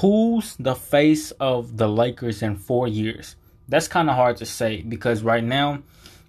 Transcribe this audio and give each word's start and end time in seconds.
who's 0.00 0.56
the 0.56 0.74
face 0.74 1.30
of 1.32 1.76
the 1.76 1.88
Lakers 1.88 2.42
in 2.42 2.56
four 2.56 2.88
years? 2.88 3.36
That's 3.68 3.88
kind 3.88 4.08
of 4.08 4.16
hard 4.16 4.36
to 4.38 4.46
say 4.46 4.82
because 4.82 5.22
right 5.22 5.42
now, 5.42 5.82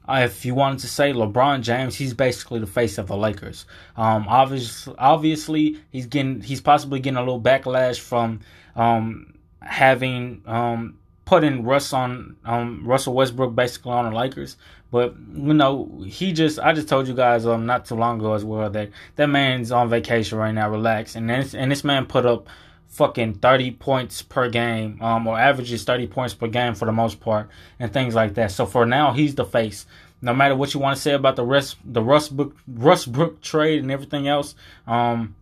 uh, 0.07 0.21
if 0.23 0.45
you 0.45 0.55
wanted 0.55 0.79
to 0.79 0.87
say 0.87 1.11
LeBron 1.11 1.61
James, 1.61 1.95
he's 1.95 2.13
basically 2.13 2.59
the 2.59 2.67
face 2.67 2.97
of 2.97 3.07
the 3.07 3.17
Lakers. 3.17 3.65
Um, 3.97 4.25
obviously, 4.27 4.95
obviously, 4.97 5.79
he's 5.91 6.05
getting, 6.05 6.41
he's 6.41 6.61
possibly 6.61 6.99
getting 6.99 7.17
a 7.17 7.21
little 7.21 7.41
backlash 7.41 7.99
from 7.99 8.39
um, 8.75 9.33
having 9.61 10.41
um, 10.45 10.97
putting 11.25 11.63
Russ 11.63 11.91
on 11.91 12.37
um, 12.45 12.87
Russell 12.87 13.13
Westbrook 13.13 13.53
basically 13.53 13.91
on 13.91 14.09
the 14.11 14.17
Lakers. 14.17 14.55
But 14.89 15.15
you 15.33 15.53
know, 15.53 16.03
he 16.07 16.31
just 16.31 16.57
I 16.59 16.71
just 16.71 16.87
told 16.87 17.09
you 17.09 17.13
guys 17.13 17.45
um 17.45 17.65
not 17.65 17.85
too 17.85 17.95
long 17.95 18.19
ago 18.19 18.33
as 18.33 18.45
well 18.45 18.69
that 18.69 18.89
that 19.17 19.27
man's 19.27 19.71
on 19.71 19.89
vacation 19.89 20.37
right 20.37 20.53
now, 20.53 20.69
relax. 20.69 21.15
And 21.15 21.29
this 21.29 21.53
and 21.53 21.69
this 21.69 21.83
man 21.83 22.05
put 22.05 22.25
up 22.25 22.47
fucking 22.87 23.35
30 23.35 23.71
points 23.71 24.21
per 24.21 24.49
game, 24.49 25.01
um, 25.01 25.27
or 25.27 25.39
averages 25.39 25.83
30 25.83 26.07
points 26.07 26.33
per 26.33 26.47
game 26.47 26.73
for 26.73 26.85
the 26.85 26.91
most 26.91 27.19
part, 27.19 27.49
and 27.79 27.93
things 27.93 28.15
like 28.15 28.33
that. 28.35 28.51
So 28.51 28.65
for 28.65 28.85
now, 28.85 29.13
he's 29.13 29.35
the 29.35 29.45
face. 29.45 29.85
No 30.21 30.33
matter 30.33 30.55
what 30.55 30.73
you 30.73 30.79
want 30.79 30.95
to 30.95 31.01
say 31.01 31.13
about 31.13 31.35
the 31.35 31.45
rest, 31.45 31.77
the 31.85 32.01
Russbrook, 32.01 32.55
Russbrook 32.67 33.41
trade 33.41 33.83
and 33.83 33.91
everything 33.91 34.27
else, 34.27 34.55
um, 34.87 35.35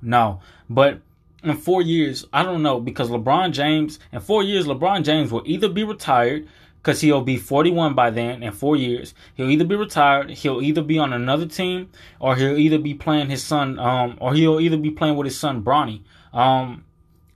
no. 0.00 0.40
But 0.68 1.00
in 1.42 1.56
four 1.56 1.82
years, 1.82 2.24
I 2.32 2.42
don't 2.42 2.62
know 2.62 2.80
because 2.80 3.10
LeBron 3.10 3.52
James 3.52 3.98
in 4.12 4.20
four 4.20 4.42
years, 4.42 4.66
LeBron 4.66 5.04
James 5.04 5.32
will 5.32 5.42
either 5.44 5.68
be 5.68 5.82
retired 5.82 6.46
because 6.82 7.00
he'll 7.00 7.20
be 7.20 7.36
41 7.36 7.94
by 7.94 8.10
then 8.10 8.42
in 8.42 8.52
four 8.52 8.76
years. 8.76 9.14
He'll 9.34 9.50
either 9.50 9.64
be 9.64 9.76
retired, 9.76 10.30
he'll 10.30 10.62
either 10.62 10.82
be 10.82 10.98
on 10.98 11.12
another 11.12 11.46
team, 11.46 11.90
or 12.18 12.36
he'll 12.36 12.56
either 12.56 12.78
be 12.78 12.94
playing 12.94 13.28
his 13.28 13.42
son, 13.42 13.78
um, 13.78 14.16
or 14.20 14.34
he'll 14.34 14.60
either 14.60 14.78
be 14.78 14.90
playing 14.90 15.16
with 15.16 15.26
his 15.26 15.38
son 15.38 15.62
Bronny. 15.62 16.00
Um, 16.32 16.84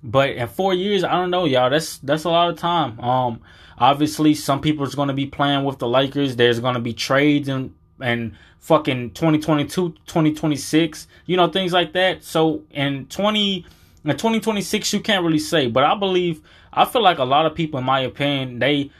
but 0.03 0.31
in 0.31 0.47
four 0.49 0.75
years, 0.75 1.03
I 1.03 1.13
don't 1.13 1.31
know, 1.31 1.47
y'all. 1.47 1.71
That's 1.71 1.99
that's 1.99 2.25
a 2.25 2.31
lot 2.31 2.51
of 2.51 2.59
time. 2.59 3.01
Um, 3.01 3.41
obviously, 3.79 4.35
some 4.35 4.61
people 4.61 4.87
are 4.87 4.91
going 4.91 5.09
to 5.09 5.15
be 5.15 5.27
playing 5.27 5.65
with 5.65 5.79
the 5.79 5.89
Lakers. 5.89 6.37
There's 6.37 6.61
going 6.61 6.75
to 6.75 6.81
be 6.81 6.93
trades 6.93 7.49
and 7.49 7.75
and 8.01 8.37
fucking 8.59 9.11
2022, 9.11 9.91
2026, 10.07 11.07
you 11.27 11.37
know, 11.37 11.49
things 11.49 11.73
like 11.73 11.93
that. 11.93 12.25
So 12.25 12.63
in 12.71 13.07
20 13.07 13.67
in 14.05 14.11
2026, 14.11 14.93
you 14.93 15.01
can't 15.01 15.25
really 15.25 15.39
say, 15.39 15.69
but 15.69 15.85
I 15.85 15.95
believe 15.95 16.43
I 16.73 16.85
feel 16.85 17.03
like 17.03 17.19
a 17.19 17.25
lot 17.25 17.47
of 17.47 17.55
people, 17.55 17.79
in 17.79 17.87
my 17.87 18.01
opinion, 18.01 18.59
they 18.59 18.91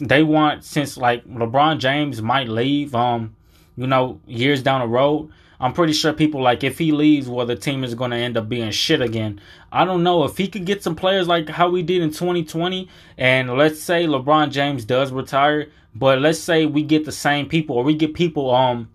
they 0.00 0.22
want 0.22 0.64
since 0.64 0.96
like 0.96 1.24
LeBron 1.26 1.78
James 1.78 2.20
might 2.22 2.48
leave, 2.48 2.94
um, 2.94 3.36
you 3.76 3.86
know, 3.86 4.20
years 4.26 4.62
down 4.62 4.80
the 4.80 4.88
road. 4.88 5.30
I'm 5.64 5.72
pretty 5.72 5.94
sure 5.94 6.12
people 6.12 6.42
like 6.42 6.62
if 6.62 6.76
he 6.76 6.92
leaves, 6.92 7.26
well, 7.26 7.46
the 7.46 7.56
team 7.56 7.84
is 7.84 7.94
going 7.94 8.10
to 8.10 8.18
end 8.18 8.36
up 8.36 8.50
being 8.50 8.70
shit 8.70 9.00
again. 9.00 9.40
I 9.72 9.86
don't 9.86 10.02
know 10.02 10.24
if 10.24 10.36
he 10.36 10.46
could 10.46 10.66
get 10.66 10.82
some 10.82 10.94
players 10.94 11.26
like 11.26 11.48
how 11.48 11.70
we 11.70 11.82
did 11.82 12.02
in 12.02 12.10
2020, 12.10 12.86
and 13.16 13.56
let's 13.56 13.80
say 13.80 14.04
LeBron 14.04 14.50
James 14.50 14.84
does 14.84 15.10
retire, 15.10 15.70
but 15.94 16.20
let's 16.20 16.38
say 16.38 16.66
we 16.66 16.82
get 16.82 17.06
the 17.06 17.12
same 17.12 17.48
people 17.48 17.76
or 17.76 17.82
we 17.82 17.94
get 17.94 18.12
people 18.12 18.54
um 18.54 18.90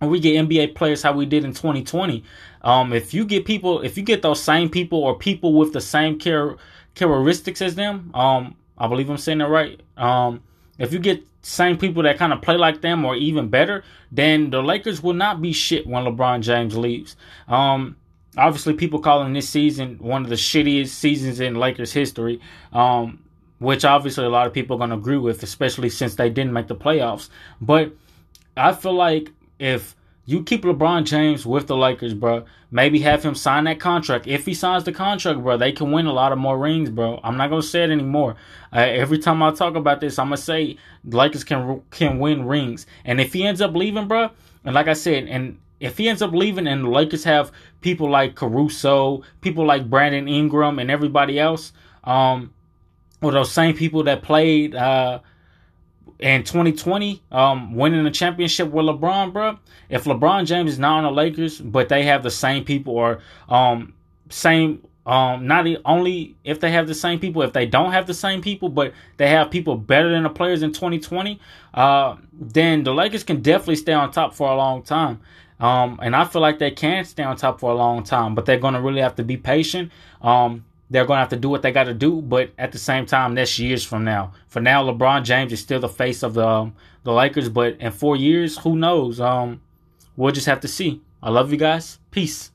or 0.00 0.08
we 0.08 0.20
get 0.20 0.46
NBA 0.46 0.76
players 0.76 1.02
how 1.02 1.12
we 1.12 1.26
did 1.26 1.44
in 1.44 1.52
2020. 1.52 2.22
Um, 2.62 2.92
if 2.92 3.12
you 3.12 3.24
get 3.24 3.44
people, 3.44 3.80
if 3.80 3.96
you 3.96 4.04
get 4.04 4.22
those 4.22 4.40
same 4.40 4.68
people 4.68 5.02
or 5.02 5.18
people 5.18 5.54
with 5.54 5.72
the 5.72 5.80
same 5.80 6.20
char- 6.20 6.56
characteristics 6.94 7.60
as 7.60 7.74
them, 7.74 8.12
um, 8.14 8.54
I 8.78 8.86
believe 8.86 9.10
I'm 9.10 9.18
saying 9.18 9.38
that 9.38 9.48
right. 9.48 9.80
Um, 9.96 10.44
if 10.78 10.92
you 10.92 10.98
get 10.98 11.24
same 11.42 11.78
people 11.78 12.02
that 12.02 12.18
kind 12.18 12.32
of 12.32 12.42
play 12.42 12.56
like 12.56 12.80
them 12.80 13.04
or 13.04 13.14
even 13.14 13.48
better, 13.48 13.84
then 14.10 14.50
the 14.50 14.62
Lakers 14.62 15.02
will 15.02 15.14
not 15.14 15.40
be 15.40 15.52
shit 15.52 15.86
when 15.86 16.04
LeBron 16.04 16.40
James 16.40 16.76
leaves. 16.76 17.16
Um, 17.48 17.96
obviously, 18.36 18.74
people 18.74 19.00
calling 19.00 19.32
this 19.32 19.48
season 19.48 19.96
one 19.98 20.24
of 20.24 20.28
the 20.28 20.36
shittiest 20.36 20.88
seasons 20.88 21.40
in 21.40 21.54
Lakers 21.54 21.92
history. 21.92 22.40
Um, 22.72 23.20
which 23.58 23.84
obviously 23.84 24.24
a 24.24 24.28
lot 24.28 24.46
of 24.46 24.52
people 24.52 24.76
are 24.76 24.78
going 24.78 24.90
to 24.90 24.96
agree 24.96 25.16
with, 25.16 25.42
especially 25.42 25.88
since 25.88 26.14
they 26.14 26.28
didn't 26.28 26.52
make 26.52 26.68
the 26.68 26.76
playoffs. 26.76 27.30
But 27.60 27.92
I 28.56 28.72
feel 28.72 28.92
like 28.92 29.32
if 29.58 29.95
you 30.28 30.42
keep 30.42 30.64
LeBron 30.64 31.04
James 31.04 31.46
with 31.46 31.68
the 31.68 31.76
Lakers, 31.76 32.12
bro. 32.12 32.44
Maybe 32.72 32.98
have 32.98 33.22
him 33.22 33.36
sign 33.36 33.64
that 33.64 33.78
contract. 33.78 34.26
If 34.26 34.44
he 34.44 34.54
signs 34.54 34.82
the 34.82 34.90
contract, 34.90 35.40
bro, 35.40 35.56
they 35.56 35.70
can 35.70 35.92
win 35.92 36.06
a 36.06 36.12
lot 36.12 36.32
of 36.32 36.38
more 36.38 36.58
rings, 36.58 36.90
bro. 36.90 37.20
I'm 37.22 37.36
not 37.36 37.48
gonna 37.48 37.62
say 37.62 37.84
it 37.84 37.90
anymore. 37.90 38.34
Uh, 38.72 38.80
every 38.80 39.18
time 39.18 39.40
I 39.40 39.52
talk 39.52 39.76
about 39.76 40.00
this, 40.00 40.18
I'm 40.18 40.26
gonna 40.26 40.36
say 40.36 40.78
Lakers 41.04 41.44
can 41.44 41.80
can 41.92 42.18
win 42.18 42.44
rings. 42.44 42.86
And 43.04 43.20
if 43.20 43.32
he 43.32 43.44
ends 43.44 43.60
up 43.60 43.74
leaving, 43.74 44.08
bro, 44.08 44.30
and 44.64 44.74
like 44.74 44.88
I 44.88 44.94
said, 44.94 45.28
and 45.28 45.58
if 45.78 45.96
he 45.96 46.08
ends 46.08 46.22
up 46.22 46.32
leaving, 46.32 46.66
and 46.66 46.84
the 46.84 46.90
Lakers 46.90 47.22
have 47.22 47.52
people 47.80 48.10
like 48.10 48.34
Caruso, 48.34 49.22
people 49.42 49.64
like 49.64 49.88
Brandon 49.88 50.26
Ingram, 50.26 50.80
and 50.80 50.90
everybody 50.90 51.38
else, 51.38 51.72
um, 52.02 52.52
or 53.22 53.30
those 53.30 53.52
same 53.52 53.76
people 53.76 54.02
that 54.04 54.22
played, 54.22 54.74
uh 54.74 55.20
in 56.18 56.42
2020, 56.44 57.22
um, 57.30 57.74
winning 57.74 58.04
the 58.04 58.10
championship 58.10 58.70
with 58.70 58.86
LeBron, 58.86 59.32
bro. 59.32 59.58
If 59.88 60.04
LeBron 60.04 60.46
James 60.46 60.72
is 60.72 60.78
not 60.78 60.98
on 60.98 61.04
the 61.04 61.10
Lakers, 61.10 61.60
but 61.60 61.88
they 61.88 62.04
have 62.04 62.22
the 62.22 62.30
same 62.30 62.64
people 62.64 62.94
or 62.94 63.20
um, 63.48 63.94
same 64.30 64.82
um, 65.06 65.46
not 65.46 65.66
only 65.84 66.36
if 66.42 66.58
they 66.58 66.72
have 66.72 66.88
the 66.88 66.94
same 66.94 67.20
people, 67.20 67.42
if 67.42 67.52
they 67.52 67.64
don't 67.64 67.92
have 67.92 68.08
the 68.08 68.14
same 68.14 68.42
people, 68.42 68.68
but 68.68 68.92
they 69.18 69.28
have 69.28 69.52
people 69.52 69.76
better 69.76 70.10
than 70.10 70.24
the 70.24 70.28
players 70.28 70.64
in 70.64 70.72
2020, 70.72 71.40
uh, 71.74 72.16
then 72.32 72.82
the 72.82 72.92
Lakers 72.92 73.22
can 73.22 73.40
definitely 73.40 73.76
stay 73.76 73.92
on 73.92 74.10
top 74.10 74.34
for 74.34 74.50
a 74.50 74.56
long 74.56 74.82
time. 74.82 75.20
Um, 75.60 76.00
and 76.02 76.14
I 76.14 76.24
feel 76.24 76.42
like 76.42 76.58
they 76.58 76.72
can 76.72 77.04
stay 77.04 77.22
on 77.22 77.36
top 77.36 77.60
for 77.60 77.70
a 77.70 77.74
long 77.74 78.02
time, 78.02 78.34
but 78.34 78.46
they're 78.46 78.58
going 78.58 78.74
to 78.74 78.80
really 78.80 79.00
have 79.00 79.14
to 79.16 79.24
be 79.24 79.36
patient. 79.36 79.92
Um, 80.20 80.64
they're 80.90 81.04
going 81.04 81.16
to 81.16 81.20
have 81.20 81.28
to 81.30 81.36
do 81.36 81.48
what 81.48 81.62
they 81.62 81.72
got 81.72 81.84
to 81.84 81.94
do, 81.94 82.20
but 82.22 82.50
at 82.58 82.72
the 82.72 82.78
same 82.78 83.06
time, 83.06 83.34
that's 83.34 83.58
years 83.58 83.84
from 83.84 84.04
now. 84.04 84.32
For 84.48 84.60
now, 84.60 84.84
LeBron 84.84 85.24
James 85.24 85.52
is 85.52 85.60
still 85.60 85.80
the 85.80 85.88
face 85.88 86.22
of 86.22 86.34
the 86.34 86.46
um, 86.46 86.74
the 87.02 87.12
Lakers, 87.12 87.48
but 87.48 87.76
in 87.78 87.92
four 87.92 88.16
years, 88.16 88.58
who 88.58 88.76
knows? 88.76 89.20
Um, 89.20 89.60
we'll 90.16 90.32
just 90.32 90.46
have 90.46 90.60
to 90.60 90.68
see. 90.68 91.00
I 91.22 91.30
love 91.30 91.50
you 91.52 91.58
guys. 91.58 91.98
Peace. 92.10 92.50